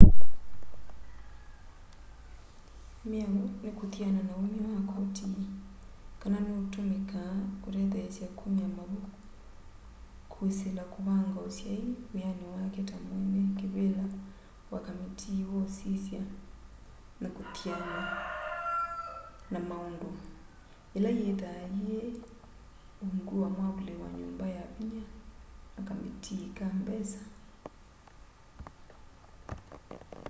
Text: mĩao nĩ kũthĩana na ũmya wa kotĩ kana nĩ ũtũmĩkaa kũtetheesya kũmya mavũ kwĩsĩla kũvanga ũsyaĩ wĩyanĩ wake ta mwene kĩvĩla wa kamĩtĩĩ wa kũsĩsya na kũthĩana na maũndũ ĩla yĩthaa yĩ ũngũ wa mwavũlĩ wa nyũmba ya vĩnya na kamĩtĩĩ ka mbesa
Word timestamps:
mĩao 3.09 3.29
nĩ 3.63 3.69
kũthĩana 3.79 4.21
na 4.27 4.33
ũmya 4.41 4.65
wa 4.75 4.81
kotĩ 4.91 5.27
kana 6.21 6.37
nĩ 6.45 6.51
ũtũmĩkaa 6.61 7.33
kũtetheesya 7.61 8.27
kũmya 8.39 8.67
mavũ 8.77 9.01
kwĩsĩla 10.31 10.83
kũvanga 10.93 11.39
ũsyaĩ 11.47 11.85
wĩyanĩ 12.13 12.45
wake 12.55 12.81
ta 12.89 12.97
mwene 13.05 13.39
kĩvĩla 13.57 14.05
wa 14.71 14.79
kamĩtĩĩ 14.85 15.35
wa 15.53 15.63
kũsĩsya 15.67 16.21
na 17.21 17.27
kũthĩana 17.35 17.97
na 19.51 19.59
maũndũ 19.69 20.09
ĩla 20.97 21.09
yĩthaa 21.19 21.61
yĩ 21.83 21.97
ũngũ 23.05 23.33
wa 23.43 23.49
mwavũlĩ 23.55 23.93
wa 24.01 24.07
nyũmba 24.17 24.45
ya 24.55 24.63
vĩnya 24.73 25.03
na 25.75 25.81
kamĩtĩĩ 25.87 26.41
ka 26.57 26.65
mbesa 26.81 27.21